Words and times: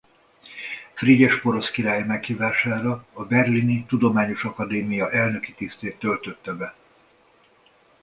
Frigyes 0.93 1.41
porosz 1.41 1.71
király 1.71 2.03
meghívására 2.03 3.05
a 3.13 3.23
Berlini 3.25 3.85
Tudományos 3.85 4.43
Akadémia 4.43 5.11
elnöki 5.11 5.53
tisztét 5.53 5.99
töltötte 5.99 6.53
be. 6.53 6.75